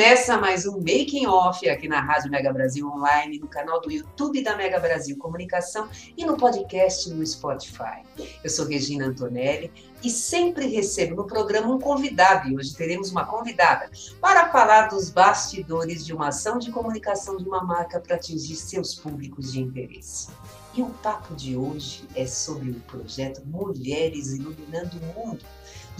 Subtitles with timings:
[0.00, 4.42] Começa mais um Making Off aqui na Rádio Mega Brasil Online, no canal do YouTube
[4.42, 8.00] da Mega Brasil Comunicação e no podcast no Spotify.
[8.42, 9.70] Eu sou Regina Antonelli
[10.02, 13.90] e sempre recebo no programa um convidado, e hoje teremos uma convidada,
[14.22, 18.94] para falar dos bastidores de uma ação de comunicação de uma marca para atingir seus
[18.94, 20.28] públicos de interesse.
[20.74, 25.44] E o papo de hoje é sobre o projeto Mulheres Iluminando o Mundo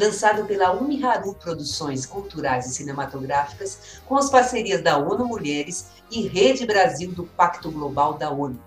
[0.01, 6.67] lançado pela Uniharu Produções Culturais e Cinematográficas, com as parcerias da ONU Mulheres e Rede
[6.67, 8.59] Brasil do Pacto Global da ONU.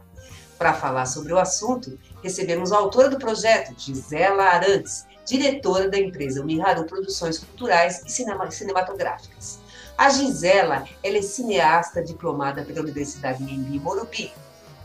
[0.59, 6.41] Para falar sobre o assunto, recebemos a autora do projeto, Gisela Arantes, diretora da empresa
[6.41, 8.11] Uniharu Produções Culturais e
[8.51, 9.59] Cinematográficas.
[9.97, 14.31] A Gisela ela é cineasta diplomada pela Universidade Embi Morumbi.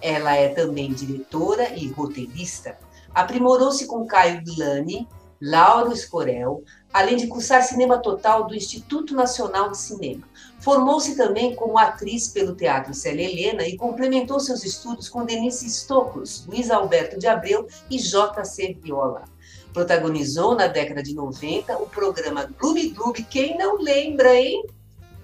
[0.00, 2.78] Ela é também diretora e roteirista.
[3.14, 5.08] Aprimorou-se com Caio Glani
[5.40, 10.28] Lauro Escorel, além de cursar cinema total do Instituto Nacional de Cinema.
[10.60, 16.44] Formou-se também como atriz pelo Teatro Célia Helena e complementou seus estudos com Denise Stokos,
[16.46, 18.76] Luiz Alberto de Abreu e J.C.
[18.82, 19.24] Viola.
[19.72, 24.64] Protagonizou na década de 90 o programa Gloob Gloob, quem não lembra, hein?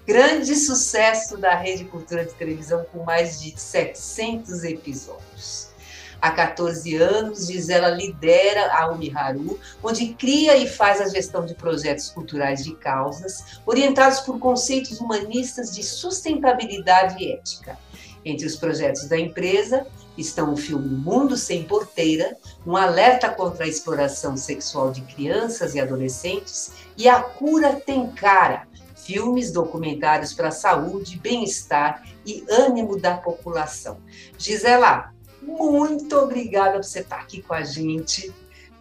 [0.05, 5.74] Grande sucesso da Rede Cultura de Televisão com mais de 700 episódios.
[6.21, 12.09] Há 14 anos, Gisela lidera a Uniharu, onde cria e faz a gestão de projetos
[12.09, 17.77] culturais de causas, orientados por conceitos humanistas de sustentabilidade e ética.
[18.23, 19.85] Entre os projetos da empresa
[20.17, 25.79] estão o filme Mundo Sem Porteira, um alerta contra a exploração sexual de crianças e
[25.79, 33.15] adolescentes, e A Cura Tem Cara, filmes documentários para a saúde, bem-estar e ânimo da
[33.15, 33.99] população.
[34.37, 35.13] Gisela,
[35.45, 38.33] muito obrigada por você estar aqui com a gente.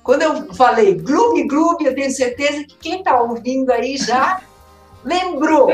[0.03, 4.43] Quando eu falei Gloob Gloob, eu tenho certeza que quem está ouvindo aí já
[5.05, 5.69] lembrou.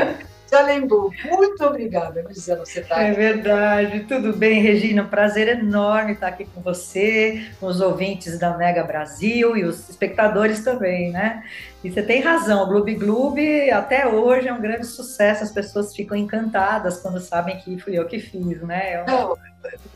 [0.50, 1.12] Já lembrou.
[1.24, 4.00] Muito obrigada, Gisela, você está É verdade.
[4.00, 5.02] Tudo bem, Regina?
[5.02, 9.88] Um prazer enorme estar aqui com você, com os ouvintes da Mega Brasil e os
[9.88, 11.44] espectadores também, né?
[11.84, 15.94] E você tem razão, o Gloob Gloob até hoje é um grande sucesso, as pessoas
[15.94, 18.94] ficam encantadas quando sabem que fui eu que fiz, né?
[18.94, 19.38] É uma, Não,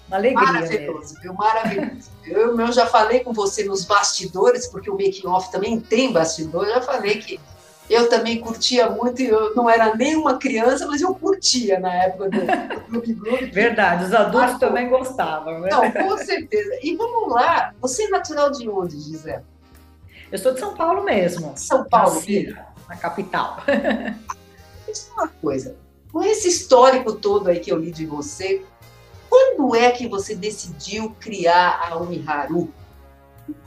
[0.08, 0.52] uma alegria.
[0.52, 1.34] Maravilhoso, viu?
[1.34, 2.10] Maravilhoso.
[2.24, 6.66] eu, eu já falei com você nos bastidores, porque o making off também tem bastidor,
[6.66, 7.40] já falei que
[7.88, 12.30] eu também curtia muito, eu não era nem uma criança, mas eu curtia na época
[12.30, 12.40] do,
[12.88, 13.46] Clube Gloob.
[13.50, 14.68] Verdade, os adultos Marcou.
[14.68, 15.60] também gostavam.
[15.60, 15.68] Né?
[15.70, 16.78] Não, com certeza.
[16.82, 19.42] E vamos lá, você é natural de onde, Gisele?
[20.32, 21.52] Eu sou de São Paulo mesmo.
[21.56, 22.56] São Paulo, Nasci,
[22.88, 23.58] na capital.
[24.86, 25.76] É uma coisa,
[26.12, 28.62] com esse histórico todo aí que eu li de você,
[29.28, 32.72] quando é que você decidiu criar a Uniharu?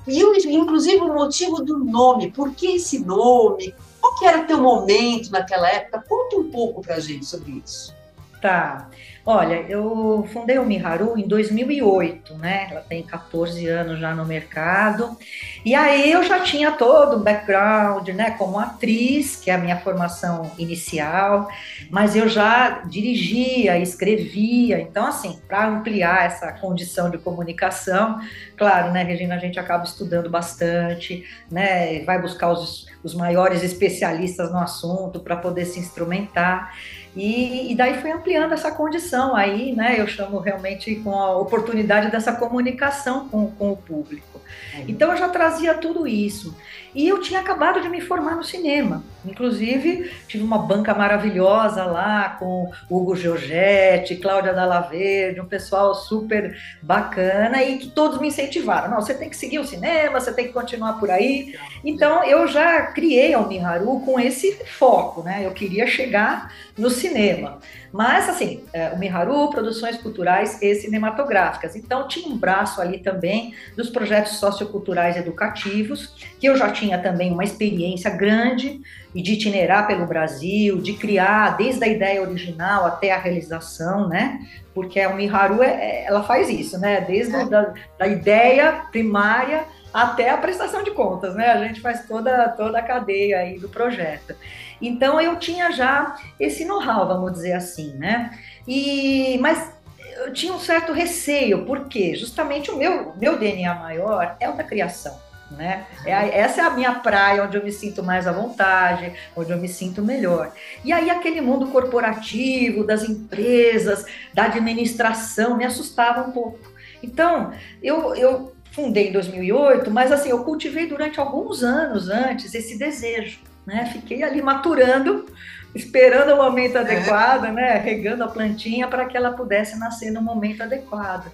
[0.08, 3.76] E, inclusive, o motivo do nome, por que esse nome?
[4.00, 6.04] Qual que era o teu momento naquela época?
[6.08, 7.97] Conta um pouco para a gente sobre isso.
[8.42, 8.90] Tá.
[9.30, 12.70] Olha, eu fundei o Miharu em 2008, né?
[12.72, 15.18] Ela tem 14 anos já no mercado.
[15.66, 19.78] E aí eu já tinha todo um background, né, como atriz, que é a minha
[19.82, 21.50] formação inicial,
[21.90, 24.80] mas eu já dirigia, escrevia.
[24.80, 28.22] Então, assim, para ampliar essa condição de comunicação,
[28.56, 32.02] claro, né, Regina, a gente acaba estudando bastante, né?
[32.06, 36.74] Vai buscar os, os maiores especialistas no assunto para poder se instrumentar.
[37.18, 40.00] E, e, daí foi ampliando essa condição aí, né?
[40.00, 44.40] Eu chamo realmente com a oportunidade dessa comunicação com, com o público.
[44.76, 44.86] Uhum.
[44.88, 46.56] Então eu já trazia tudo isso.
[46.98, 49.04] E eu tinha acabado de me formar no cinema.
[49.24, 56.58] Inclusive, tive uma banca maravilhosa lá com Hugo Giorgetti, Cláudia Dalla Verde, um pessoal super
[56.82, 58.90] bacana e que todos me incentivaram.
[58.90, 61.56] Não, você tem que seguir o cinema, você tem que continuar por aí.
[61.86, 65.46] Então, eu já criei a Miharu com esse foco, né?
[65.46, 67.60] Eu queria chegar no cinema.
[67.92, 71.76] Mas, assim, é, o Miharu, produções culturais e cinematográficas.
[71.76, 77.32] Então, tinha um braço ali também dos projetos socioculturais educativos, que eu já tinha também
[77.32, 78.80] uma experiência grande
[79.16, 84.40] e de itinerar pelo Brasil, de criar desde a ideia original até a realização, né?
[84.76, 87.02] Porque a Miharu, é, é, ela faz isso, né?
[87.02, 87.46] Desde é.
[87.46, 91.48] da, da ideia primária até a prestação de contas, né?
[91.48, 94.36] A gente faz toda, toda a cadeia aí do projeto.
[94.80, 98.30] Então eu tinha já esse know-how, vamos dizer assim, né?
[98.68, 99.74] E, mas
[100.18, 104.64] eu tinha um certo receio, porque justamente o meu, meu DNA maior é o da
[104.64, 105.27] criação.
[105.50, 105.86] Né?
[106.06, 109.58] É, essa é a minha praia, onde eu me sinto mais à vontade, onde eu
[109.58, 110.52] me sinto melhor.
[110.84, 116.60] E aí, aquele mundo corporativo, das empresas, da administração, me assustava um pouco.
[117.02, 122.78] Então, eu, eu fundei em 2008, mas assim, eu cultivei durante alguns anos antes esse
[122.78, 123.90] desejo, né?
[123.92, 125.26] Fiquei ali maturando,
[125.74, 126.82] esperando o momento é.
[126.82, 127.78] adequado, né?
[127.78, 131.32] Regando a plantinha para que ela pudesse nascer no momento adequado.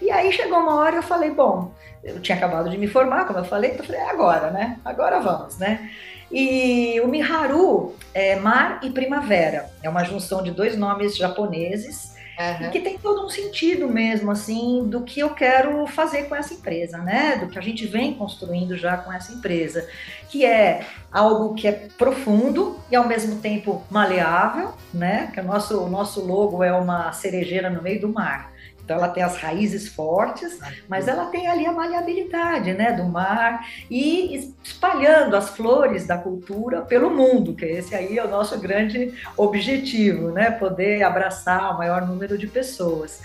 [0.00, 1.72] E aí chegou uma hora eu falei, bom,
[2.02, 4.78] eu tinha acabado de me formar, como eu falei, então eu falei, é agora, né?
[4.84, 5.90] Agora vamos, né?
[6.30, 12.70] E o Miharu é mar e primavera, é uma junção de dois nomes japoneses Uhum.
[12.70, 16.98] que tem todo um sentido mesmo, assim, do que eu quero fazer com essa empresa,
[16.98, 17.36] né?
[17.36, 19.88] Do que a gente vem construindo já com essa empresa,
[20.28, 25.30] que é algo que é profundo e ao mesmo tempo maleável, né?
[25.32, 28.53] Que o nosso, o nosso logo é uma cerejeira no meio do mar.
[28.84, 30.58] Então ela tem as raízes fortes,
[30.88, 36.82] mas ela tem ali a maleabilidade, né, do mar e espalhando as flores da cultura
[36.82, 42.06] pelo mundo, que esse aí é o nosso grande objetivo, né, poder abraçar o maior
[42.06, 43.22] número de pessoas.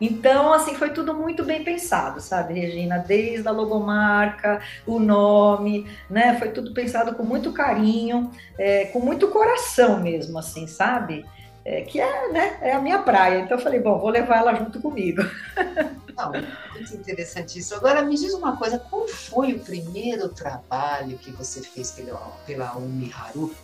[0.00, 3.04] Então, assim, foi tudo muito bem pensado, sabe, Regina?
[3.06, 6.38] Desde a logomarca, o nome, né?
[6.38, 11.26] Foi tudo pensado com muito carinho, é, com muito coração mesmo, assim, sabe?
[11.64, 13.40] É, que é, né, é a minha praia.
[13.40, 15.22] Então eu falei, bom, vou levar ela junto comigo.
[16.16, 16.32] Não,
[16.72, 17.74] muito interessante isso.
[17.74, 22.76] Agora me diz uma coisa, qual foi o primeiro trabalho que você fez pela, pela
[22.76, 23.54] Umiharu?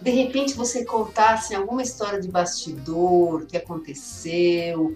[0.00, 4.94] De repente você contasse alguma história de bastidor, que aconteceu,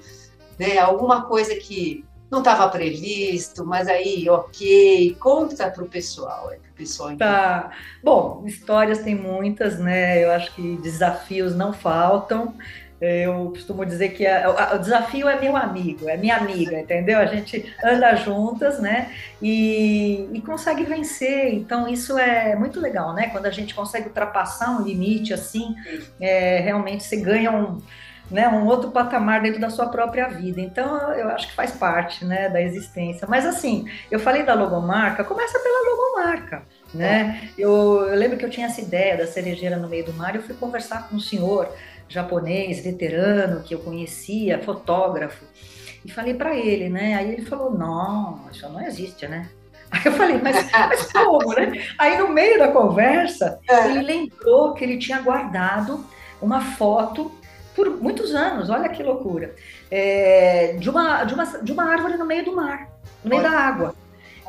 [0.58, 6.56] né, alguma coisa que não estava previsto, mas aí, ok, conta para o pessoal, é
[6.56, 7.30] para o pessoal entender.
[7.30, 7.70] Tá.
[8.02, 10.22] Bom, histórias tem muitas, né?
[10.22, 12.54] Eu acho que desafios não faltam.
[13.00, 17.20] Eu costumo dizer que a, a, o desafio é meu amigo, é minha amiga, entendeu?
[17.20, 19.14] A gente anda juntas, né?
[19.40, 21.54] E, e, consegue vencer.
[21.54, 23.28] Então, isso é muito legal, né?
[23.28, 25.76] Quando a gente consegue ultrapassar um limite assim,
[26.20, 27.80] é, realmente você ganha um
[28.30, 30.60] né, um outro patamar dentro da sua própria vida.
[30.60, 33.26] Então, eu acho que faz parte, né, da existência.
[33.28, 37.50] Mas assim, eu falei da logomarca, começa pela logomarca, né?
[37.56, 40.42] Eu, eu lembro que eu tinha essa ideia da cerejeira no meio do mar, eu
[40.42, 41.72] fui conversar com um senhor
[42.08, 45.44] japonês, veterano, que eu conhecia, fotógrafo,
[46.04, 47.14] e falei para ele, né?
[47.14, 49.48] Aí ele falou: "Não, isso não existe, né?"
[49.90, 51.72] Aí eu falei, mas, mas como, né?
[51.96, 53.90] Aí no meio da conversa, é.
[53.90, 56.04] ele lembrou que ele tinha guardado
[56.42, 57.32] uma foto
[57.78, 59.54] por muitos anos, olha que loucura,
[59.88, 62.88] é, de, uma, de, uma, de uma árvore no meio do mar,
[63.22, 63.50] no meio olha.
[63.50, 63.94] da água.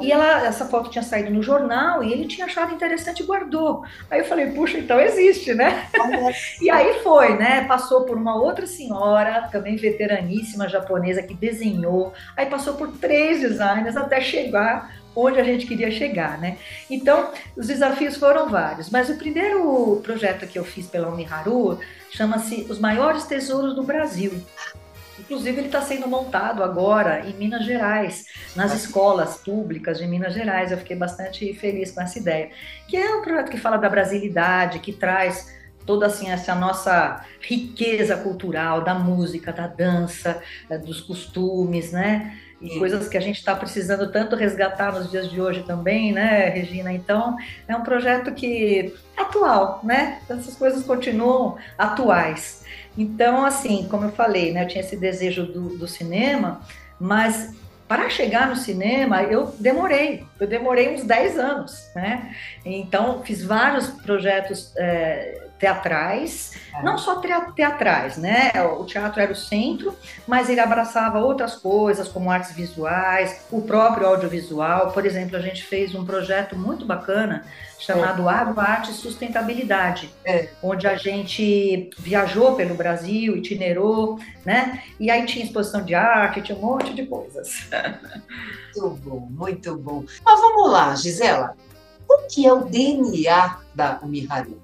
[0.01, 3.83] E ela, essa foto tinha saído no jornal e ele tinha achado interessante e guardou.
[4.09, 5.87] Aí eu falei, puxa, então existe, né?
[6.61, 7.65] e aí foi, né?
[7.65, 12.13] Passou por uma outra senhora, também veteraníssima japonesa, que desenhou.
[12.35, 14.89] Aí passou por três designers até chegar
[15.25, 16.57] onde a gente queria chegar, né?
[16.89, 18.89] Então, os desafios foram vários.
[18.89, 21.79] Mas o primeiro projeto que eu fiz pela Umiharu
[22.11, 24.31] chama-se Os Maiores Tesouros do Brasil.
[25.19, 30.71] Inclusive, ele está sendo montado agora em Minas Gerais, nas escolas públicas de Minas Gerais.
[30.71, 32.49] Eu fiquei bastante feliz com essa ideia.
[32.87, 35.53] Que é um projeto que fala da brasilidade, que traz
[35.85, 42.37] toda assim essa nossa riqueza cultural da música, da dança, eh, dos costumes, né?
[42.77, 46.91] Coisas que a gente está precisando tanto resgatar nos dias de hoje também, né, Regina?
[46.91, 47.37] Então,
[47.67, 50.19] é um projeto que é atual, né?
[50.29, 52.65] Essas coisas continuam atuais.
[52.97, 56.59] Então, assim, como eu falei, né, eu tinha esse desejo do, do cinema,
[56.99, 57.53] mas
[57.87, 62.35] para chegar no cinema, eu demorei, eu demorei uns 10 anos, né?
[62.63, 66.81] Então, fiz vários projetos é, teatrais, é.
[66.81, 67.21] não só
[67.53, 68.51] teatrais, né?
[68.77, 69.93] O teatro era o centro,
[70.25, 74.91] mas ele abraçava outras coisas, como artes visuais, o próprio audiovisual.
[74.91, 77.43] Por exemplo, a gente fez um projeto muito bacana
[77.77, 78.33] chamado é.
[78.33, 80.49] Agroarte e Sustentabilidade, é.
[80.61, 84.83] onde a gente viajou pelo Brasil, itinerou, né?
[84.99, 87.69] E aí tinha exposição de arte, tinha um monte de coisas.
[88.79, 90.05] Muito bom, muito bom.
[90.23, 91.55] Mas vamos lá, Gisela.
[92.07, 94.61] O que é o DNA da Umiharu?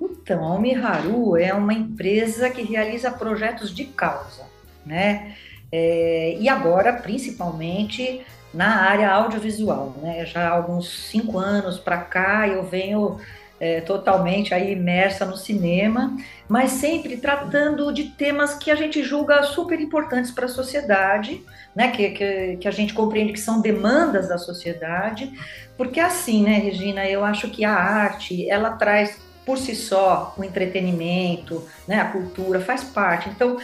[0.00, 4.44] Então, a Omiharu é uma empresa que realiza projetos de causa,
[4.84, 5.34] né?
[5.70, 9.94] é, e agora, principalmente, na área audiovisual.
[10.02, 10.24] Né?
[10.24, 13.18] Já há alguns cinco anos para cá eu venho
[13.58, 16.16] é, totalmente aí imersa no cinema,
[16.48, 21.42] mas sempre tratando de temas que a gente julga super importantes para a sociedade,
[21.74, 21.90] né?
[21.90, 25.32] Que, que, que, a gente compreende que são demandas da sociedade,
[25.76, 30.42] porque assim, né, Regina, eu acho que a arte ela traz por si só o
[30.42, 33.28] entretenimento, né, a cultura faz parte.
[33.28, 33.58] Então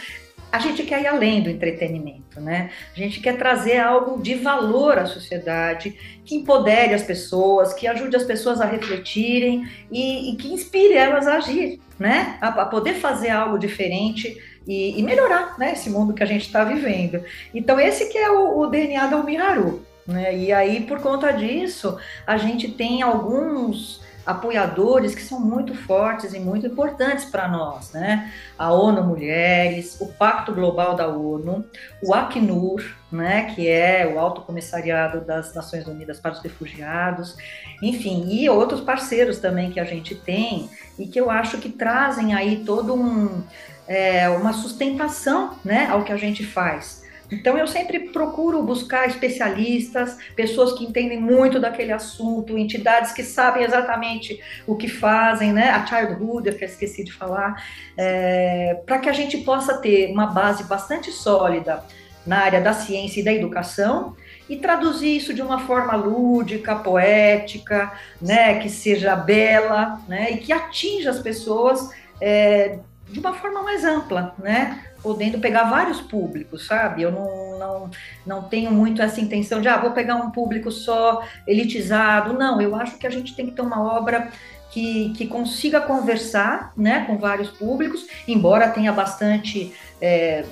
[0.53, 2.69] a gente quer ir além do entretenimento, né?
[2.95, 8.15] A gente quer trazer algo de valor à sociedade, que empodere as pessoas, que ajude
[8.15, 12.37] as pessoas a refletirem e, e que inspire elas a agir, né?
[12.39, 15.73] A, a poder fazer algo diferente e, e, melhorar, né?
[15.73, 17.23] Esse mundo que a gente está vivendo.
[17.51, 20.37] Então esse que é o, o DNA da Umiharu, né?
[20.37, 26.39] E aí por conta disso a gente tem alguns apoiadores que são muito fortes e
[26.39, 28.31] muito importantes para nós, né?
[28.57, 31.65] A ONU Mulheres, o Pacto Global da ONU,
[32.01, 37.37] o Acnur, né, que é o Alto Comissariado das Nações Unidas para os Refugiados,
[37.81, 42.33] enfim, e outros parceiros também que a gente tem e que eu acho que trazem
[42.33, 43.43] aí todo um
[43.87, 47.02] é, uma sustentação, né, ao que a gente faz.
[47.33, 53.63] Então eu sempre procuro buscar especialistas, pessoas que entendem muito daquele assunto, entidades que sabem
[53.63, 55.69] exatamente o que fazem, né?
[55.69, 57.63] A Childhood, que eu esqueci de falar,
[57.97, 61.83] é, para que a gente possa ter uma base bastante sólida
[62.25, 64.15] na área da ciência e da educação
[64.49, 70.53] e traduzir isso de uma forma lúdica, poética, né, que seja bela, né, e que
[70.53, 71.89] atinja as pessoas
[72.21, 74.81] é, de uma forma mais ampla, né?
[75.03, 77.01] Podendo pegar vários públicos, sabe?
[77.01, 77.91] Eu não, não,
[78.25, 82.33] não tenho muito essa intenção de, ah, vou pegar um público só elitizado.
[82.33, 84.31] Não, eu acho que a gente tem que ter uma obra
[84.71, 90.45] que, que consiga conversar né, com vários públicos, embora tenha bastante é,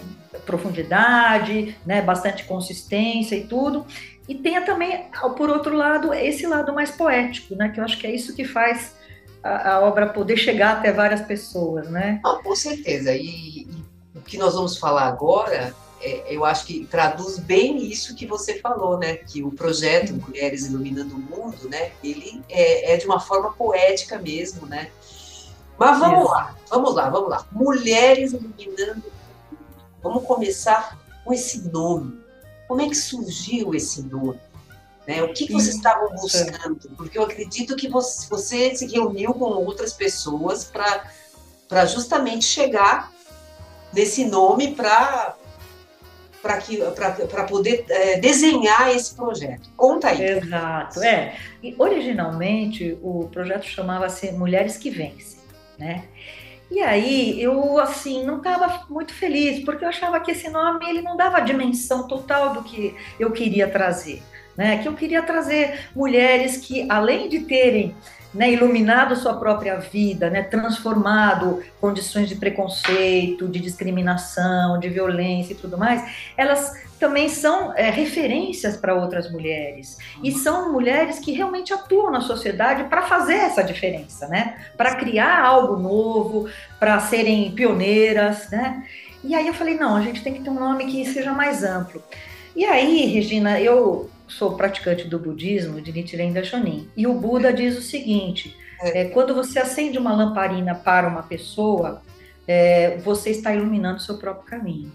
[0.45, 3.85] profundidade, né, bastante consistência e tudo.
[4.27, 5.05] E tenha também,
[5.37, 8.45] por outro lado, esse lado mais poético, né, que eu acho que é isso que
[8.45, 8.95] faz
[9.43, 12.19] a, a obra poder chegar até várias pessoas, né?
[12.23, 13.15] Não, com certeza.
[13.15, 13.67] E
[14.21, 18.59] o que nós vamos falar agora, é, eu acho que traduz bem isso que você
[18.59, 19.15] falou, né?
[19.15, 21.91] Que o projeto Mulheres Iluminando o Mundo, né?
[22.03, 24.91] Ele é, é de uma forma poética mesmo, né?
[25.77, 27.47] Mas vamos lá, vamos lá, vamos lá.
[27.51, 29.61] Mulheres Iluminando o Mundo.
[30.01, 32.19] Vamos começar com esse nome.
[32.67, 34.39] Como é que surgiu esse nome?
[35.07, 35.23] Né?
[35.23, 36.77] O que, que vocês estavam buscando?
[36.95, 43.11] Porque eu acredito que você, você se reuniu com outras pessoas para justamente chegar
[43.93, 45.35] nesse nome para
[46.41, 49.69] para poder é, desenhar esse projeto.
[49.77, 50.23] Conta aí.
[50.23, 51.35] Exato, é.
[51.61, 55.39] E originalmente o projeto chamava-se Mulheres que Vencem,
[55.77, 56.05] né?
[56.71, 61.01] E aí eu assim não estava muito feliz porque eu achava que esse nome ele
[61.01, 64.23] não dava a dimensão total do que eu queria trazer,
[64.55, 64.77] né?
[64.81, 67.93] Que eu queria trazer mulheres que além de terem
[68.33, 75.55] né, iluminado sua própria vida, né, transformado condições de preconceito, de discriminação, de violência e
[75.55, 76.03] tudo mais,
[76.37, 82.21] elas também são é, referências para outras mulheres e são mulheres que realmente atuam na
[82.21, 86.47] sociedade para fazer essa diferença, né, para criar algo novo,
[86.79, 88.83] para serem pioneiras, né.
[89.23, 91.63] E aí eu falei não, a gente tem que ter um nome que seja mais
[91.63, 92.01] amplo.
[92.55, 96.89] E aí, Regina, eu sou praticante do budismo de Nichiren Daishonin.
[96.95, 102.01] E o Buda diz o seguinte: é, quando você acende uma lamparina para uma pessoa,
[102.47, 104.91] é, você está iluminando o seu próprio caminho.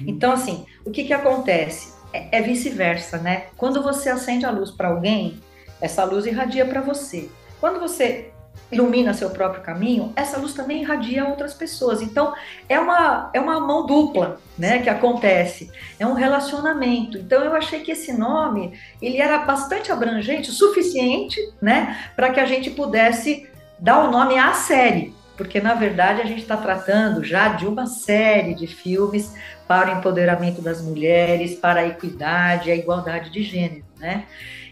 [0.00, 0.04] Hum.
[0.06, 1.94] Então, assim, o que, que acontece?
[2.12, 3.46] É, é vice-versa, né?
[3.56, 5.40] Quando você acende a luz para alguém,
[5.80, 7.28] essa luz irradia para você.
[7.60, 8.31] Quando você
[8.72, 12.00] ilumina seu próprio caminho, essa luz também irradia outras pessoas.
[12.00, 12.34] Então,
[12.68, 15.70] é uma, é uma mão dupla, né, que acontece.
[15.98, 17.18] É um relacionamento.
[17.18, 22.46] Então, eu achei que esse nome, ele era bastante abrangente, suficiente, né, para que a
[22.46, 23.46] gente pudesse
[23.78, 25.14] dar o nome à série.
[25.36, 29.34] Porque, na verdade, a gente está tratando já de uma série de filmes
[29.66, 34.24] para o empoderamento das mulheres, para a equidade, a igualdade de gênero, né?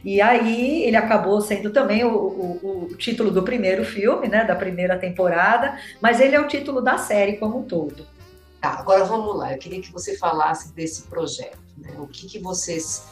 [0.04, 4.54] E aí ele acabou sendo também o, o, o, título do primeiro filme, né, da
[4.54, 8.06] primeira temporada, mas ele é o título da série como um todo.
[8.60, 9.52] Tá, agora vamos lá.
[9.52, 11.58] Eu queria que você falasse desse projeto.
[11.76, 11.94] Né?
[11.98, 13.04] O que, que vocês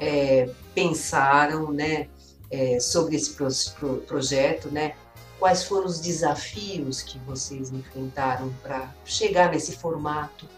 [0.00, 2.08] é, pensaram, né,
[2.50, 4.94] é, sobre esse pro, pro, projeto, né?
[5.38, 10.48] Quais foram os desafios que vocês enfrentaram para chegar nesse formato?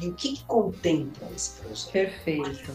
[0.00, 1.92] E o que, que contempla esse projeto?
[1.92, 2.72] Perfeito.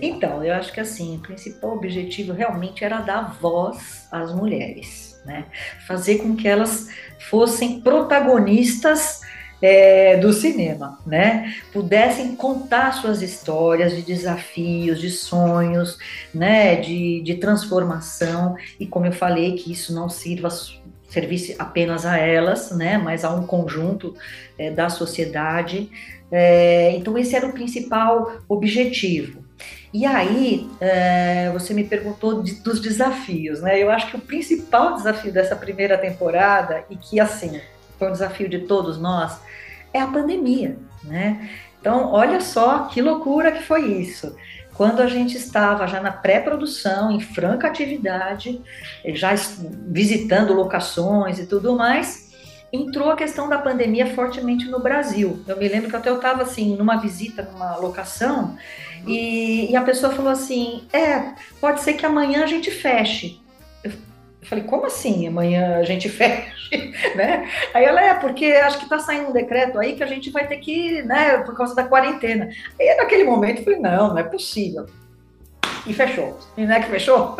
[0.00, 5.46] Então, eu acho que assim, o principal objetivo realmente era dar voz às mulheres, né?
[5.86, 9.20] Fazer com que elas fossem protagonistas
[9.60, 11.54] é, do cinema, né?
[11.72, 15.98] Pudessem contar suas histórias de desafios, de sonhos,
[16.34, 16.76] né?
[16.76, 20.48] De, de transformação e como eu falei que isso não sirva
[21.08, 22.98] servisse apenas a elas, né?
[22.98, 24.14] Mas a um conjunto
[24.58, 25.90] é, da sociedade.
[26.30, 29.44] É, então esse era o principal objetivo.
[29.92, 33.80] E aí, é, você me perguntou de, dos desafios, né?
[33.80, 37.60] Eu acho que o principal desafio dessa primeira temporada, e que, assim,
[37.96, 39.40] foi um desafio de todos nós,
[39.92, 41.48] é a pandemia, né?
[41.80, 44.34] Então, olha só que loucura que foi isso.
[44.74, 48.60] Quando a gente estava já na pré-produção, em franca atividade,
[49.06, 49.34] já
[49.86, 52.32] visitando locações e tudo mais,
[52.72, 55.42] entrou a questão da pandemia fortemente no Brasil.
[55.46, 58.56] Eu me lembro que até eu estava assim, numa visita numa locação,
[59.06, 63.40] e, e, a pessoa falou assim: é, pode ser que amanhã a gente feche.
[63.82, 63.92] Eu,
[64.44, 66.92] eu falei, como assim amanhã a gente feche?
[67.16, 67.48] né?
[67.72, 70.46] Aí ela é, porque acho que está saindo um decreto aí que a gente vai
[70.46, 72.48] ter que, né, por causa da quarentena.
[72.78, 74.86] Aí naquele momento eu falei, não, não é possível.
[75.86, 76.38] E fechou.
[76.56, 77.36] E não é que fechou?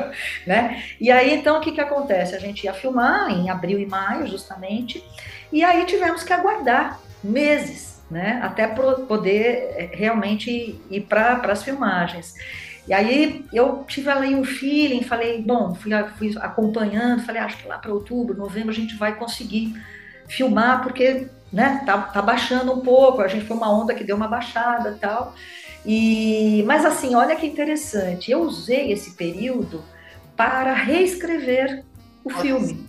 [0.46, 0.82] né?
[1.00, 2.34] E aí, então, o que, que acontece?
[2.34, 5.02] A gente ia filmar em abril e maio, justamente,
[5.50, 8.40] e aí tivemos que aguardar meses, né?
[8.42, 12.34] Até poder eh, realmente ir para as filmagens.
[12.86, 17.68] E aí eu tive ali um feeling, falei, bom, fui, fui acompanhando, falei, acho que
[17.68, 19.74] lá para outubro, novembro a gente vai conseguir
[20.28, 24.16] filmar, porque né, tá, tá baixando um pouco, a gente foi uma onda que deu
[24.16, 25.34] uma baixada tal.
[25.84, 29.82] E, mas assim, olha que interessante, eu usei esse período
[30.36, 31.84] para reescrever
[32.24, 32.42] o Nossa.
[32.42, 32.88] filme.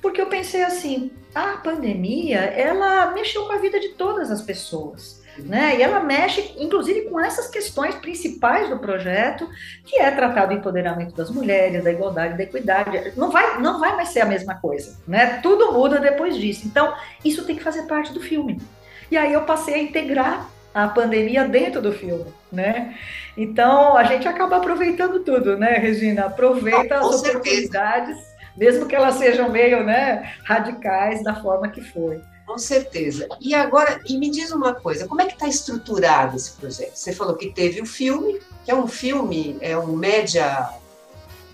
[0.00, 5.17] Porque eu pensei assim, a pandemia, ela mexeu com a vida de todas as pessoas.
[5.44, 5.76] Né?
[5.78, 9.48] E ela mexe, inclusive, com essas questões principais do projeto,
[9.84, 13.12] que é tratar do empoderamento das mulheres, da igualdade, da equidade.
[13.16, 15.38] Não vai, não vai mais ser a mesma coisa, né?
[15.42, 16.66] Tudo muda depois disso.
[16.66, 16.92] Então,
[17.24, 18.60] isso tem que fazer parte do filme.
[19.10, 22.94] E aí eu passei a integrar a pandemia dentro do filme, né?
[23.36, 26.26] Então a gente acaba aproveitando tudo, né, Regina?
[26.26, 28.18] Aproveita as oportunidades,
[28.56, 32.20] mesmo que elas sejam meio, né, radicais da forma que foi.
[32.48, 33.28] Com certeza.
[33.42, 36.96] E agora, e me diz uma coisa, como é que está estruturado esse projeto?
[36.96, 40.70] Você falou que teve o filme, que é um filme, é um média...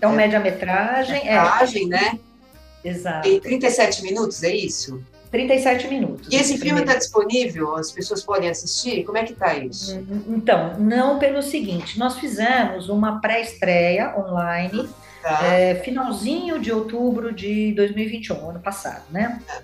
[0.01, 1.25] É um é, média-metragem.
[1.25, 1.89] Metragem, é.
[1.89, 2.21] né?
[2.85, 3.29] Exato.
[3.29, 5.03] Tem 37 minutos, é isso?
[5.33, 6.29] 37 minutos.
[6.31, 7.75] E esse filme está disponível?
[7.75, 9.03] As pessoas podem assistir?
[9.03, 9.99] Como é que está isso?
[9.99, 14.89] Hum, então, não pelo seguinte, nós fizemos uma pré-estreia online,
[15.21, 15.45] tá.
[15.45, 19.43] é, finalzinho de outubro de 2021, ano passado, né?
[19.45, 19.61] Tá.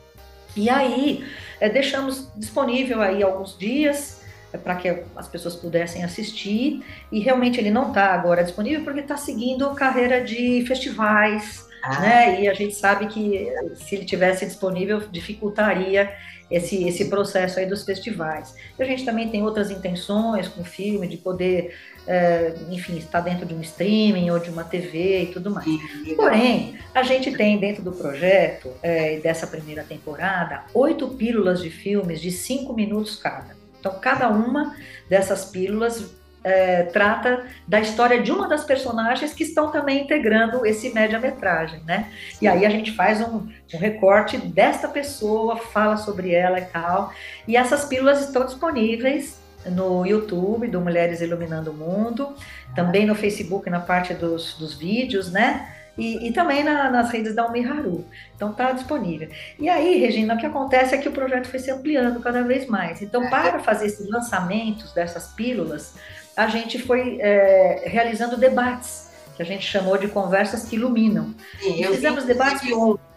[0.56, 1.24] E aí,
[1.60, 7.60] é, deixamos disponível aí alguns dias é, para que as pessoas pudessem assistir, e realmente
[7.60, 12.00] ele não está agora disponível porque está seguindo carreira de festivais, ah.
[12.00, 12.42] Né?
[12.42, 16.12] E a gente sabe que se ele tivesse disponível, dificultaria
[16.50, 18.54] esse, esse processo aí dos festivais.
[18.78, 21.74] E a gente também tem outras intenções com o filme, de poder,
[22.10, 25.68] é, enfim, estar dentro de um streaming ou de uma TV e tudo mais.
[26.16, 32.20] Porém, a gente tem dentro do projeto, é, dessa primeira temporada, oito pílulas de filmes
[32.20, 33.56] de cinco minutos cada.
[33.78, 34.74] Então, cada uma
[35.08, 40.92] dessas pílulas é, trata da história de uma das personagens que estão também integrando esse
[40.92, 42.10] média-metragem, né?
[42.42, 47.12] E aí a gente faz um, um, recorte desta pessoa, fala sobre ela e tal.
[47.46, 52.34] E essas pílulas estão disponíveis no YouTube do Mulheres Iluminando o Mundo,
[52.74, 55.74] também no Facebook na parte dos, dos vídeos, né?
[55.98, 58.06] E, e, também na, nas redes da Umiharu.
[58.34, 59.28] Então está disponível.
[59.58, 62.66] E aí, Regina, o que acontece é que o projeto foi se ampliando cada vez
[62.66, 63.02] mais.
[63.02, 65.94] Então, para fazer esses lançamentos dessas pílulas,
[66.36, 69.09] a gente foi é, realizando debates,
[69.40, 71.34] que a gente chamou de conversas que iluminam.
[71.58, 72.68] Sim, eu Fizemos vi, debates.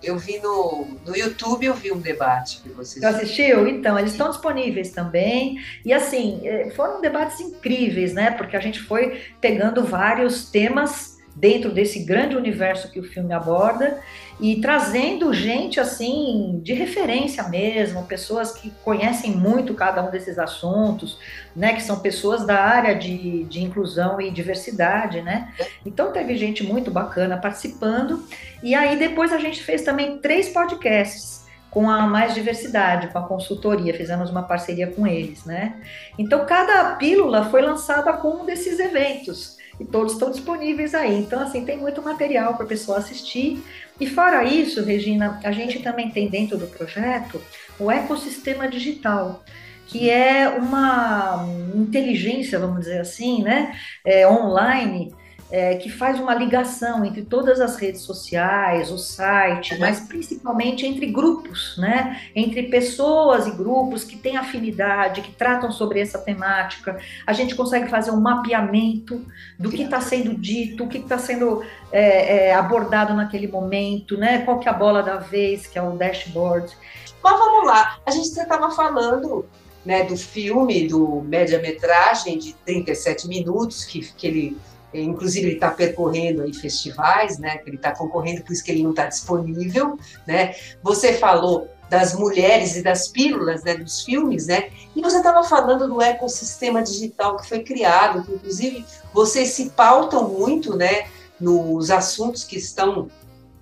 [0.02, 3.04] Eu vi no, no YouTube, eu vi um debate que vocês.
[3.04, 3.68] Você assistiu?
[3.68, 5.58] Então, eles estão disponíveis também.
[5.84, 8.32] E assim, é, foram debates incríveis, né?
[8.32, 14.00] Porque a gente foi pegando vários temas dentro desse grande universo que o filme aborda
[14.40, 21.18] e trazendo gente assim de referência mesmo, pessoas que conhecem muito cada um desses assuntos,
[21.56, 25.54] né, que são pessoas da área de, de inclusão e diversidade, né?
[25.86, 28.24] Então teve gente muito bacana participando
[28.62, 33.28] e aí depois a gente fez também três podcasts com a Mais Diversidade, com a
[33.28, 35.82] consultoria, fizemos uma parceria com eles, né?
[36.20, 41.20] Então cada pílula foi lançada com um desses eventos e todos estão disponíveis aí.
[41.20, 43.64] Então, assim, tem muito material para a pessoa assistir.
[44.00, 47.42] E fora isso, Regina, a gente também tem dentro do projeto
[47.80, 49.44] o ecossistema digital,
[49.88, 55.14] que é uma inteligência, vamos dizer assim, né, é, online,
[55.52, 61.06] é, que faz uma ligação entre todas as redes sociais, o site, mas principalmente entre
[61.08, 62.22] grupos, né?
[62.36, 66.98] Entre pessoas e grupos que têm afinidade, que tratam sobre essa temática.
[67.26, 69.26] A gente consegue fazer um mapeamento
[69.60, 74.40] do que está sendo dito, o que está sendo é, é, abordado naquele momento, né?
[74.40, 76.76] Qual que é a bola da vez, que é o dashboard.
[77.24, 79.46] Mas vamos lá, a gente estava falando
[79.86, 84.58] né, do filme, do média-metragem de 37 minutos, que, que ele
[85.02, 87.62] inclusive ele está percorrendo aí festivais, né?
[87.66, 90.56] Ele está concorrendo, por isso que ele não está disponível, né?
[90.82, 93.76] Você falou das mulheres e das pílulas, né?
[93.76, 94.70] Dos filmes, né?
[94.96, 100.30] E você estava falando do ecossistema digital que foi criado, que inclusive vocês se pautam
[100.30, 101.08] muito, né?
[101.40, 103.10] Nos assuntos que estão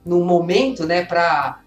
[0.05, 1.05] no momento, né?
[1.05, 1.59] Para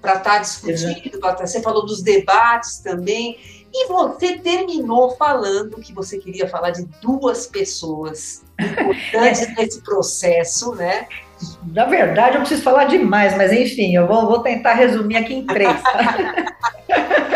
[0.00, 3.38] para estar tá discutindo, tá, você falou dos debates também,
[3.72, 9.54] e você terminou falando que você queria falar de duas pessoas importantes é.
[9.54, 11.08] nesse processo, né?
[11.72, 15.46] Na verdade, eu preciso falar demais, mas enfim, eu vou, vou tentar resumir aqui em
[15.46, 15.82] três.
[15.82, 16.52] Tá?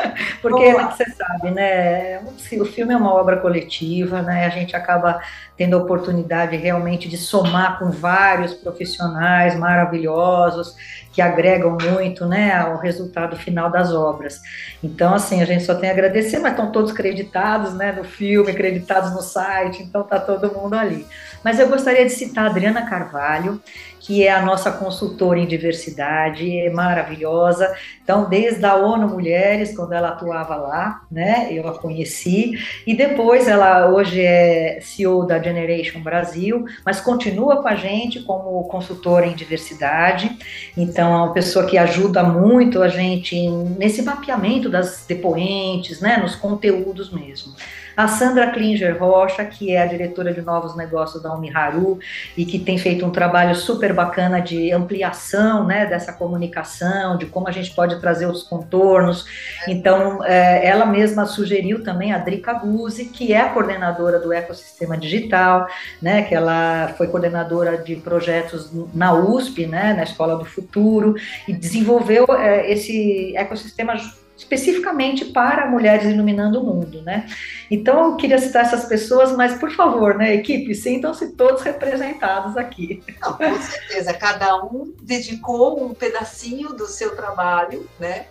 [0.42, 2.20] Porque você sabe, né?
[2.20, 4.46] O filme é uma obra coletiva, né?
[4.46, 5.20] A gente acaba
[5.57, 10.76] tendo a oportunidade realmente de somar com vários profissionais maravilhosos
[11.12, 14.38] que agregam muito, né, ao resultado final das obras.
[14.85, 18.52] Então, assim, a gente só tem a agradecer, mas estão todos creditados, né, no filme,
[18.52, 21.07] creditados no site, então tá todo mundo ali.
[21.46, 23.62] Mas eu gostaria de citar a Adriana Carvalho,
[24.00, 27.72] que é a nossa consultora em diversidade, é maravilhosa.
[28.02, 33.46] Então, desde a ONU Mulheres, quando ela atuava lá, né, eu a conheci, e depois
[33.46, 39.37] ela hoje é CEO da Generation Brasil, mas continua com a gente como consultora em
[39.37, 40.37] diversidade.
[40.76, 46.35] Então, é uma pessoa que ajuda muito a gente nesse mapeamento das depoentes, né, nos
[46.35, 47.54] conteúdos mesmo.
[47.96, 51.98] A Sandra Klinger Rocha, que é a diretora de novos negócios da Uniharu
[52.37, 57.48] e que tem feito um trabalho super bacana de ampliação né, dessa comunicação, de como
[57.48, 59.24] a gente pode trazer os contornos.
[59.66, 64.98] Então, é, ela mesma sugeriu também a Drica Guzzi, que é a coordenadora do ecossistema
[64.98, 65.66] digital,
[66.02, 71.14] né, que ela foi coordenadora de projetos na USP, né, na Escola do Futuro,
[71.48, 73.96] e desenvolveu é, esse ecossistema
[74.37, 77.27] especificamente para mulheres iluminando o mundo, né?
[77.70, 83.03] Então eu queria citar essas pessoas, mas por favor, né, equipe, sintam-se todos representados aqui.
[83.20, 88.27] Não, com certeza, cada um dedicou um pedacinho do seu trabalho, né?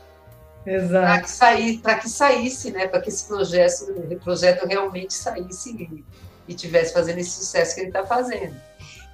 [0.66, 1.06] Exato.
[1.06, 2.88] Para que, sair, que saísse, né?
[2.88, 3.86] Para que esse projeto,
[4.24, 6.04] projeto realmente saísse e,
[6.48, 8.56] e tivesse fazendo esse sucesso que ele está fazendo.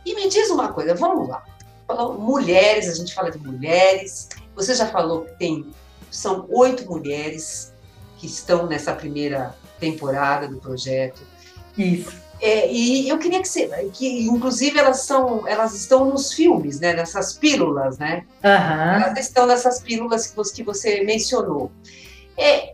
[0.05, 1.43] E me diz uma coisa, vamos lá.
[1.87, 4.29] Falou mulheres, a gente fala de mulheres.
[4.55, 5.73] Você já falou que tem
[6.11, 7.73] são oito mulheres
[8.17, 11.21] que estão nessa primeira temporada do projeto.
[11.77, 12.13] Isso.
[12.41, 16.93] É, e eu queria que você, que inclusive elas são, elas estão nos filmes, né?
[16.93, 18.25] Nessas pílulas, né?
[18.43, 19.03] Uhum.
[19.03, 21.71] Elas estão nessas pílulas que você, que você mencionou.
[22.35, 22.73] É,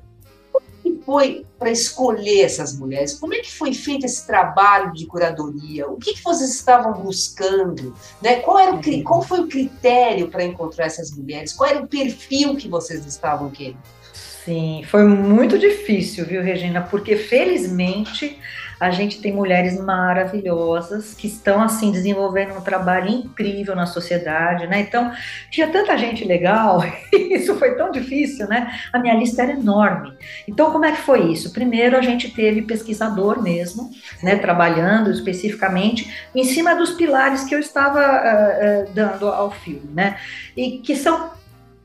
[1.07, 3.17] foi para escolher essas mulheres?
[3.17, 5.87] Como é que foi feito esse trabalho de curadoria?
[5.87, 7.95] O que, que vocês estavam buscando?
[8.21, 8.41] Né?
[8.41, 11.53] Qual, era o, qual foi o critério para encontrar essas mulheres?
[11.53, 13.77] Qual era o perfil que vocês estavam querendo?
[14.11, 16.81] Sim, foi muito difícil, viu, Regina?
[16.81, 18.37] Porque felizmente
[18.79, 24.81] a gente tem mulheres maravilhosas que estão assim desenvolvendo um trabalho incrível na sociedade, né?
[24.81, 25.11] Então,
[25.49, 28.71] tinha tanta gente legal, isso foi tão difícil, né?
[28.93, 30.13] A minha lista era enorme.
[30.47, 31.51] Então, como é que foi isso?
[31.51, 37.59] Primeiro, a gente teve pesquisador mesmo, né, trabalhando especificamente em cima dos pilares que eu
[37.59, 40.17] estava uh, uh, dando ao filme, né?
[40.55, 41.36] E que são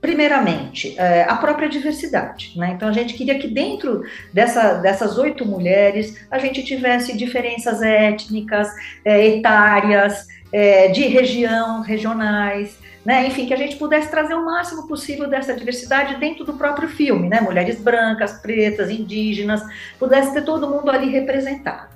[0.03, 2.53] primeiramente, é, a própria diversidade.
[2.57, 2.73] Né?
[2.75, 8.69] Então, a gente queria que dentro dessa, dessas oito mulheres a gente tivesse diferenças étnicas,
[9.05, 13.29] é, etárias, é, de região, regionais, né?
[13.29, 17.29] enfim, que a gente pudesse trazer o máximo possível dessa diversidade dentro do próprio filme,
[17.29, 17.41] né?
[17.41, 19.63] mulheres brancas, pretas, indígenas,
[20.01, 21.93] pudesse ter todo mundo ali representado.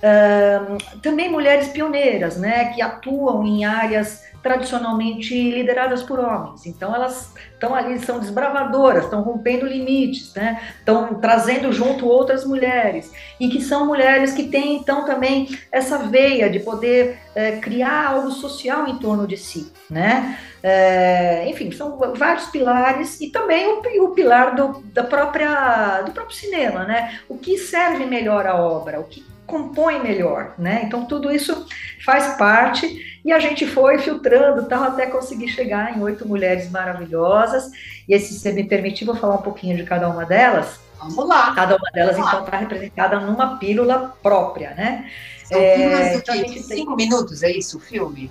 [0.00, 6.66] Uh, também mulheres pioneiras, né, que atuam em áreas tradicionalmente lideradas por homens.
[6.66, 10.60] Então elas estão ali, são desbravadoras, estão rompendo limites, né?
[10.78, 16.48] Estão trazendo junto outras mulheres e que são mulheres que têm então também essa veia
[16.48, 20.38] de poder é, criar algo social em torno de si, né?
[20.62, 26.36] É, enfim, são vários pilares e também o, o pilar do, da própria do próprio
[26.36, 27.20] cinema, né?
[27.28, 30.82] O que serve melhor a obra, o que compõe melhor, né?
[30.84, 31.66] Então tudo isso
[32.04, 37.70] faz parte e a gente foi filtrando tal até conseguir chegar em oito mulheres maravilhosas.
[38.08, 40.80] E se você me permitir, vou falar um pouquinho de cada uma delas.
[40.98, 41.54] Vamos lá.
[41.54, 45.10] Cada uma delas, então, está representada numa pílula própria, né?
[45.44, 48.30] São É, pílulas então tem- cinco minutos, é isso o filme?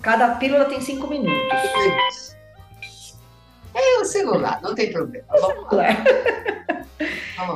[0.00, 2.34] Cada pílula tem cinco minutos.
[3.74, 5.26] É o celular, não tem problema.
[5.40, 5.86] Vamos lá.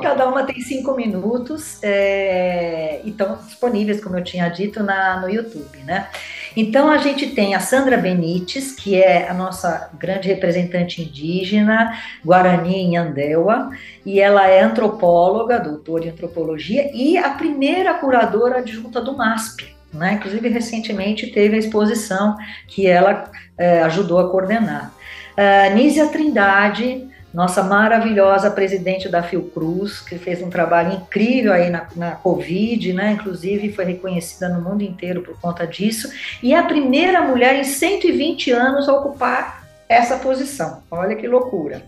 [0.01, 5.29] Cada uma tem cinco minutos é, e estão disponíveis, como eu tinha dito, na, no
[5.29, 6.07] YouTube, né?
[6.55, 12.75] Então a gente tem a Sandra Benites, que é a nossa grande representante indígena, Guarani
[12.75, 13.69] em Andeua,
[14.05, 19.75] e ela é antropóloga, doutora em antropologia e a primeira curadora adjunta do MASP.
[19.93, 20.13] Né?
[20.13, 22.37] Inclusive, recentemente teve a exposição
[22.67, 24.93] que ela é, ajudou a coordenar.
[25.39, 31.87] Uh, Nízia Trindade, nossa maravilhosa presidente da Fiocruz, que fez um trabalho incrível aí na,
[31.95, 33.11] na Covid, né?
[33.11, 36.11] Inclusive foi reconhecida no mundo inteiro por conta disso,
[36.41, 40.83] e é a primeira mulher em 120 anos a ocupar essa posição.
[40.91, 41.81] Olha que loucura.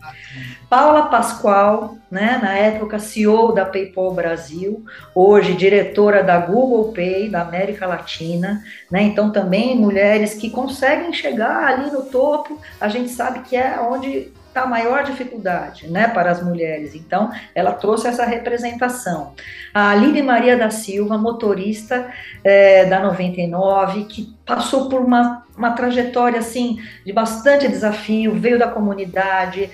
[0.67, 7.43] Paula Pascoal, né, na época CEO da PayPal Brasil, hoje diretora da Google Pay da
[7.43, 9.03] América Latina, né?
[9.03, 14.33] Então também mulheres que conseguem chegar ali no topo, a gente sabe que é onde
[14.55, 16.95] a maior dificuldade né, para as mulheres.
[16.95, 19.33] Então, ela trouxe essa representação.
[19.73, 22.11] A Aline Maria da Silva, motorista
[22.43, 28.67] é, da 99, que passou por uma, uma trajetória assim de bastante desafio, veio da
[28.67, 29.69] comunidade,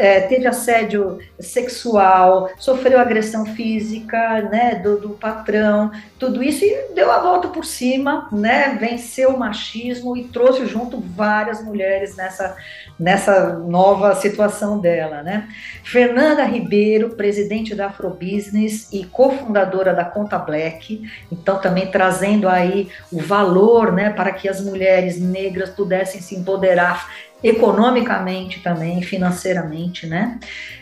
[0.00, 7.10] é, teve assédio sexual, sofreu agressão física, né, do, do, patrão, tudo isso e deu
[7.10, 12.56] a volta por cima, né, venceu o machismo e trouxe junto várias mulheres nessa,
[13.00, 15.48] nessa nova situação dela, né.
[15.82, 23.18] Fernanda Ribeiro, presidente da Afrobusiness e cofundadora da Conta Black, então também trazendo aí o
[23.18, 27.08] valor, né, para que as mulheres negras pudessem se empoderar
[27.42, 30.38] economicamente também, financeiramente, né?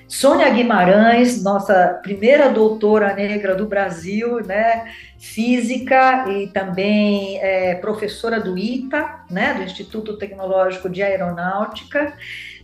[0.09, 4.90] Sônia Guimarães, nossa primeira doutora negra do Brasil, né?
[5.18, 9.53] Física e também é, professora do ITA, né?
[9.53, 12.14] Do Instituto Tecnológico de Aeronáutica.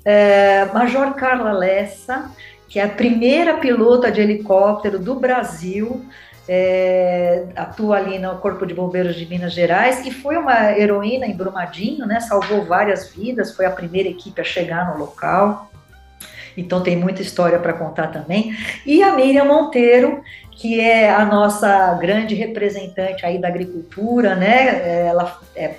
[0.03, 2.31] É, Major Carla Lessa,
[2.67, 6.03] que é a primeira pilota de helicóptero do Brasil,
[6.49, 11.37] é, atua ali no Corpo de Bombeiros de Minas Gerais e foi uma heroína em
[11.37, 12.21] Brumadinho, né?
[12.21, 15.71] Salvou várias vidas, foi a primeira equipe a chegar no local.
[16.57, 18.57] Então tem muita história para contar também.
[18.87, 25.07] E a Miriam Monteiro, que é a nossa grande representante aí da agricultura, né?
[25.07, 25.75] Ela é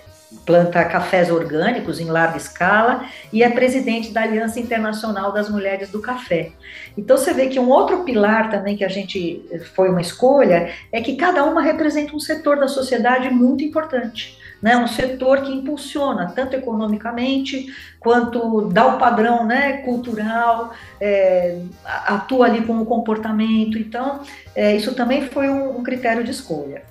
[0.46, 6.02] planta cafés orgânicos em larga escala e é presidente da Aliança Internacional das Mulheres do
[6.02, 6.52] Café.
[6.98, 11.02] Então você vê que um outro pilar também que a gente foi uma escolha é
[11.02, 14.38] que cada uma representa um setor da sociedade muito importante.
[14.62, 17.68] Né, um setor que impulsiona tanto economicamente
[18.00, 23.78] quanto dá o padrão né, cultural, é, atua ali com o comportamento.
[23.78, 24.22] Então,
[24.56, 26.84] é, isso também foi um, um critério de escolha.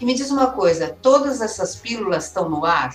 [0.00, 2.92] E me diz uma coisa, todas essas pílulas estão no ar?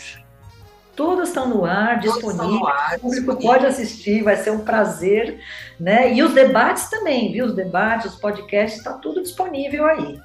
[0.95, 2.61] Todas estão no ar, disponíveis.
[2.61, 3.51] Ar, o público disponível.
[3.51, 5.39] pode assistir, vai ser um prazer,
[5.79, 6.13] né?
[6.13, 7.45] E os debates também, viu?
[7.45, 10.19] Os debates, os podcasts, está tudo disponível aí.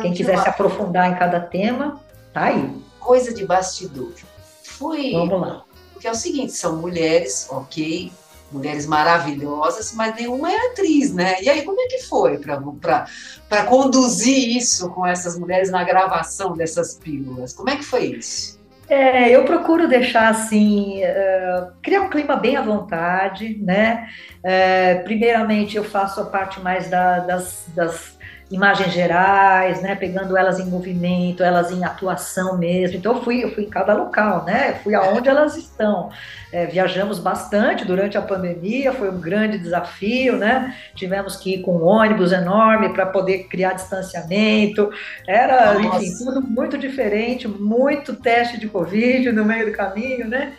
[0.00, 2.00] Quem quiser se aprofundar em cada tema,
[2.32, 2.83] tá aí.
[3.04, 4.14] Coisa de bastidor.
[4.62, 5.12] Fui.
[5.12, 5.64] Vamos lá.
[5.92, 8.10] Porque é o seguinte, são mulheres, ok,
[8.50, 11.42] mulheres maravilhosas, mas nenhuma é atriz, né?
[11.42, 16.94] E aí, como é que foi para conduzir isso com essas mulheres na gravação dessas
[16.94, 17.52] pílulas?
[17.52, 18.58] Como é que foi isso?
[18.88, 24.08] É, eu procuro deixar assim, uh, criar um clima bem à vontade, né?
[24.40, 28.13] Uh, primeiramente, eu faço a parte mais da, das, das
[28.54, 32.96] imagens gerais, né, pegando elas em movimento, elas em atuação mesmo.
[32.96, 34.74] Então eu fui, eu fui em cada local, né?
[34.82, 36.10] Fui aonde elas estão.
[36.52, 40.74] É, viajamos bastante durante a pandemia, foi um grande desafio, né?
[40.94, 44.88] Tivemos que ir com um ônibus enorme para poder criar distanciamento.
[45.26, 45.98] Era, Nossa.
[45.98, 50.52] enfim, tudo muito diferente, muito teste de Covid no meio do caminho, né?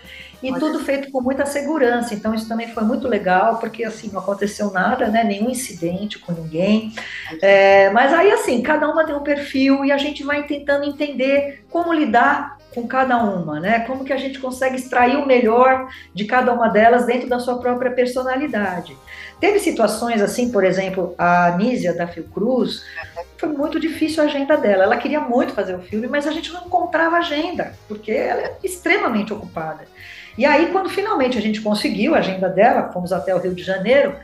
[0.46, 0.60] E Olha.
[0.60, 2.14] tudo feito com muita segurança.
[2.14, 5.24] Então, isso também foi muito legal, porque assim, não aconteceu nada, né?
[5.24, 6.94] Nenhum incidente com ninguém.
[7.42, 11.66] É, mas aí, assim, cada uma tem um perfil e a gente vai tentando entender
[11.72, 13.80] como lidar com cada uma, né?
[13.88, 17.58] Como que a gente consegue extrair o melhor de cada uma delas dentro da sua
[17.58, 18.96] própria personalidade.
[19.40, 22.84] Teve situações assim, por exemplo, a Nízia da Fiocruz,
[23.38, 24.84] foi muito difícil a agenda dela.
[24.84, 28.58] Ela queria muito fazer o filme, mas a gente não encontrava agenda, porque ela é
[28.64, 29.86] extremamente ocupada.
[30.38, 33.64] E aí, quando finalmente a gente conseguiu a agenda dela, fomos até o Rio de
[33.64, 34.16] Janeiro,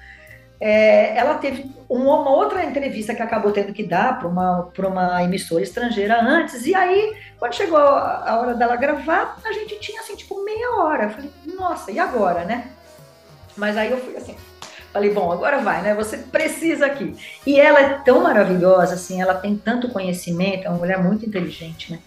[0.60, 5.24] é, ela teve uma, uma, outra entrevista que acabou tendo que dar para uma, uma
[5.24, 10.02] emissora estrangeira antes, e aí, quando chegou a, a hora dela gravar, a gente tinha
[10.02, 11.06] assim, tipo, meia hora.
[11.06, 12.68] Eu falei, nossa, e agora, né?
[13.58, 14.36] Mas aí eu fui assim,
[14.92, 15.96] Falei, bom, agora vai, né?
[15.96, 17.16] Você precisa aqui.
[17.48, 21.94] E ela é tão maravilhosa, assim, ela tem tanto conhecimento, é uma mulher muito inteligente,
[21.94, 22.00] né?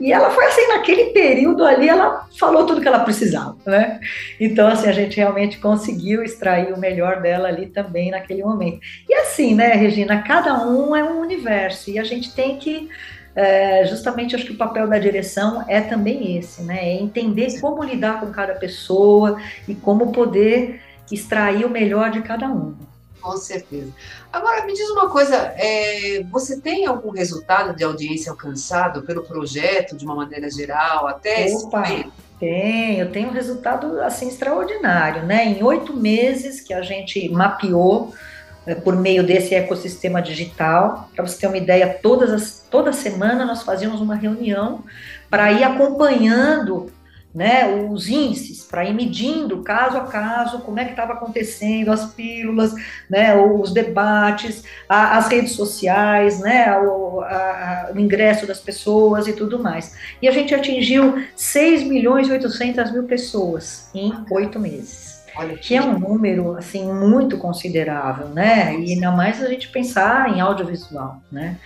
[0.00, 4.00] E ela foi assim, naquele período ali, ela falou tudo que ela precisava, né?
[4.40, 8.80] Então, assim, a gente realmente conseguiu extrair o melhor dela ali também naquele momento.
[9.08, 12.88] E assim, né, Regina, cada um é um universo e a gente tem que
[13.34, 16.90] é, justamente acho que o papel da direção é também esse, né?
[16.90, 20.80] É entender como lidar com cada pessoa e como poder
[21.12, 22.74] extrair o melhor de cada um.
[23.22, 23.92] Com certeza.
[24.32, 29.96] Agora, me diz uma coisa: é, você tem algum resultado de audiência alcançado pelo projeto,
[29.96, 32.12] de uma maneira geral, até Opa, esse momento?
[32.40, 35.46] Tem, eu tenho um resultado assim extraordinário, né?
[35.46, 38.12] Em oito meses que a gente mapeou
[38.66, 41.08] é, por meio desse ecossistema digital.
[41.14, 44.82] Para você ter uma ideia, todas as, toda semana nós fazíamos uma reunião
[45.30, 46.90] para ir acompanhando
[47.34, 52.12] né, os índices, para ir medindo caso a caso como é que estava acontecendo, as
[52.12, 52.74] pílulas,
[53.08, 59.32] né, os debates, a, as redes sociais, né, o, a, o, ingresso das pessoas e
[59.32, 59.96] tudo mais.
[60.20, 65.11] E a gente atingiu 6 milhões e 800 mil pessoas em oito meses.
[65.36, 68.74] Olha que é um número assim muito considerável, né?
[68.78, 71.56] E ainda mais a gente pensar em audiovisual, né?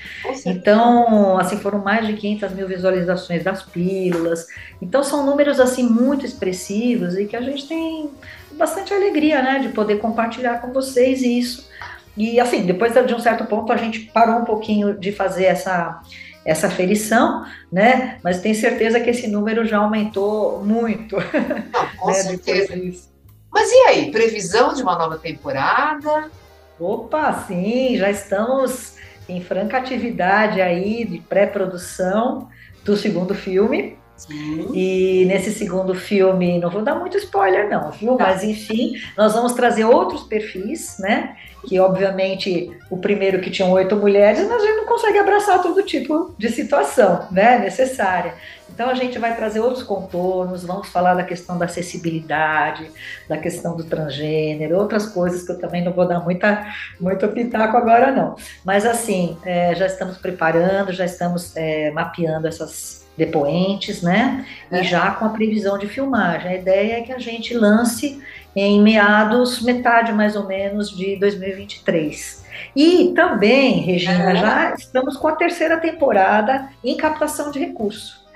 [0.44, 4.46] Então, assim, foram mais de 500 mil visualizações das pílulas.
[4.80, 8.10] Então, são números assim muito expressivos e que a gente tem
[8.52, 11.68] bastante alegria, né, de poder compartilhar com vocês isso.
[12.16, 16.00] E assim, depois de um certo ponto a gente parou um pouquinho de fazer essa
[16.46, 18.18] essa ferição, né?
[18.22, 21.16] Mas tenho certeza que esse número já aumentou muito.
[21.16, 23.15] Não, com né, certeza.
[23.56, 26.30] Mas e aí, previsão de uma nova temporada?
[26.78, 32.50] Opa, sim, já estamos em franca atividade aí de pré-produção
[32.84, 33.98] do segundo filme.
[34.16, 34.70] Sim.
[34.74, 38.16] E nesse segundo filme, não vou dar muito spoiler, não, viu?
[38.16, 38.28] Tá.
[38.28, 41.36] Mas enfim, nós vamos trazer outros perfis, né?
[41.66, 45.82] Que obviamente o primeiro que tinham oito mulheres, mas a gente não consegue abraçar todo
[45.82, 47.58] tipo de situação, né?
[47.58, 48.34] Necessária.
[48.70, 52.90] Então a gente vai trazer outros contornos, vamos falar da questão da acessibilidade,
[53.28, 56.66] da questão do transgênero, outras coisas que eu também não vou dar muita,
[57.00, 58.36] muito pitaco agora não.
[58.64, 64.44] Mas assim, é, já estamos preparando, já estamos é, mapeando essas depoentes, né?
[64.70, 64.80] É.
[64.80, 66.50] E já com a previsão de filmagem.
[66.50, 68.22] A ideia é que a gente lance
[68.54, 72.44] em meados, metade mais ou menos de 2023.
[72.74, 74.36] E também, Regina, é.
[74.36, 78.26] já estamos com a terceira temporada em captação de recursos.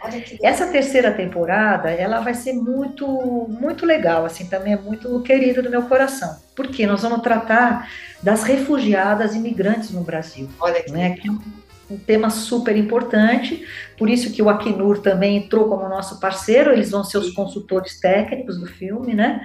[0.42, 3.06] Essa terceira temporada, ela vai ser muito,
[3.48, 6.36] muito legal, assim, também é muito querida do meu coração.
[6.56, 7.86] Porque nós vamos tratar
[8.22, 10.48] das refugiadas imigrantes no Brasil.
[10.58, 11.16] Olha que né?
[11.16, 11.38] Que é um
[11.96, 13.66] tema super importante,
[13.98, 17.98] por isso que o Acnur também entrou como nosso parceiro, eles vão ser os consultores
[18.00, 19.42] técnicos do filme, né?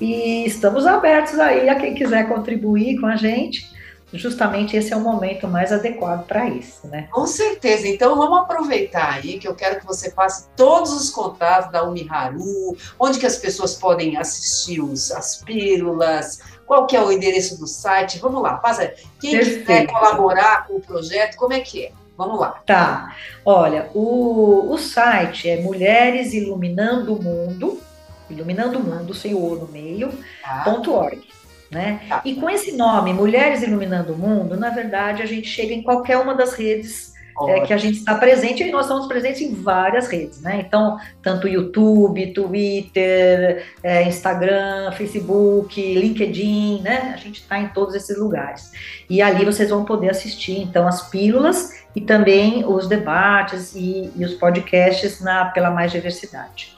[0.00, 3.78] E estamos abertos aí a quem quiser contribuir com a gente
[4.12, 7.08] justamente esse é o momento mais adequado para isso, né?
[7.10, 7.86] Com certeza.
[7.86, 12.76] Então vamos aproveitar aí que eu quero que você passe todos os contatos da Umiharu,
[12.98, 17.66] onde que as pessoas podem assistir os, as pílulas, qual que é o endereço do
[17.66, 18.18] site.
[18.18, 18.92] Vamos lá, passa.
[19.18, 19.60] Quem Perfeito.
[19.60, 21.92] quiser colaborar com o projeto, como é que é?
[22.16, 22.60] Vamos lá.
[22.66, 23.16] Tá.
[23.44, 27.80] Olha, o, o site é Mulheres Iluminando o Mundo,
[28.28, 30.62] Iluminando o Mundo, sem o O no meio, tá.
[30.64, 31.26] ponto .org.
[31.70, 32.02] Né?
[32.08, 32.20] Tá.
[32.24, 36.18] E com esse nome, Mulheres Iluminando o Mundo, na verdade, a gente chega em qualquer
[36.18, 37.07] uma das redes
[37.46, 40.64] é, que a gente está presente e nós estamos presentes em várias redes, né?
[40.66, 47.12] Então, tanto YouTube, Twitter, é, Instagram, Facebook, LinkedIn, né?
[47.14, 48.72] A gente está em todos esses lugares.
[49.08, 54.24] E ali vocês vão poder assistir, então, as pílulas e também os debates e, e
[54.24, 56.76] os podcasts na, pela Mais Diversidade.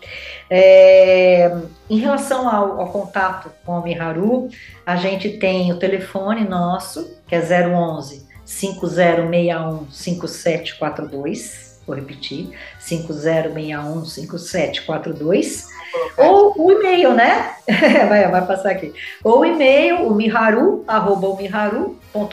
[0.48, 1.56] É,
[1.88, 4.48] em relação ao, ao, contato com o Miharu,
[4.84, 11.80] a gente tem o telefone nosso, que é 011 5061 5742.
[11.86, 15.68] Vou repetir: 5061 5742.
[16.16, 17.54] Ou o e-mail, né?
[18.08, 18.92] vai, vai passar aqui.
[19.22, 22.28] Ou o e-mail, o miharu, arroba o miharu.com.br,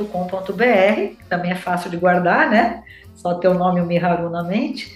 [1.30, 2.84] também é fácil de guardar, né?
[3.16, 4.96] Só ter o nome o Miharu na mente.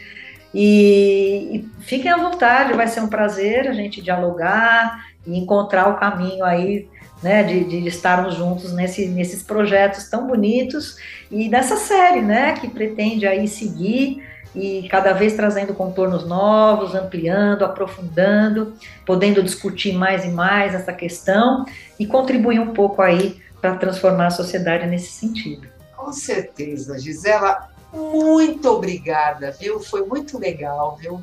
[0.53, 5.97] E, e, fiquem à vontade, vai ser um prazer a gente dialogar e encontrar o
[5.97, 6.87] caminho aí,
[7.21, 10.97] né, de, de estarmos juntos nesse, nesses projetos tão bonitos
[11.29, 14.23] e nessa série, né, que pretende aí seguir
[14.55, 18.73] e cada vez trazendo contornos novos, ampliando, aprofundando,
[19.05, 21.65] podendo discutir mais e mais essa questão
[21.99, 25.67] e contribuir um pouco aí para transformar a sociedade nesse sentido.
[25.95, 29.79] Com certeza, Gisela muito obrigada, viu?
[29.81, 31.21] Foi muito legal, viu?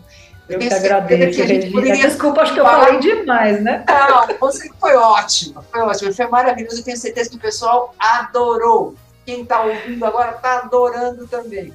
[0.48, 1.72] Eu que agradeço, Regina.
[1.72, 2.08] Poderia...
[2.08, 3.84] Desculpa, acho que eu falei demais, né?
[3.86, 6.80] Não, você foi ótimo, foi ótimo, foi maravilhoso.
[6.80, 8.94] Eu tenho certeza que o pessoal adorou.
[9.26, 11.72] Quem está ouvindo agora está adorando também.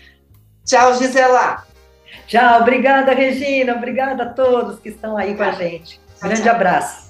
[0.64, 1.66] Tchau, Gisela.
[2.28, 3.74] Tchau, obrigada, Regina.
[3.74, 6.00] Obrigada a todos que estão aí com a gente.
[6.22, 7.09] Grande abraço.